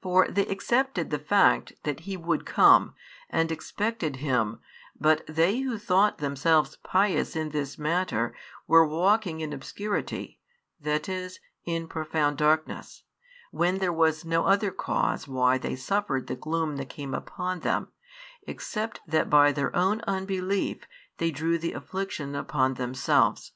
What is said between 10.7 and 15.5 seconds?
that is, in profound darkness, when there was no other cause